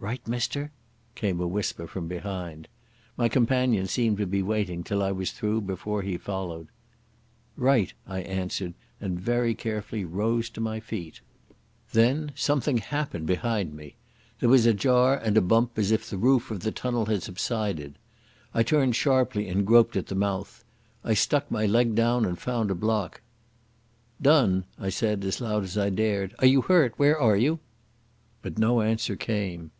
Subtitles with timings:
[0.00, 0.70] "Right, mister?"
[1.14, 2.68] came a whisper from behind.
[3.16, 6.68] My companion seemed to be waiting till I was through before he followed.
[7.56, 11.22] "Right," I answered, and very carefully rose to my feet.
[11.92, 13.94] Then something happened behind me.
[14.40, 17.22] There was a jar and a bump as if the roof of the tunnel had
[17.22, 17.94] subsided.
[18.52, 20.64] I turned sharply and groped at the mouth.
[21.02, 23.22] I stuck my leg down and found a block.
[24.20, 26.92] "Donne," I said, as loud as I dared, "are you hurt?
[26.98, 27.58] Where are you?"
[28.42, 29.70] But no answer came.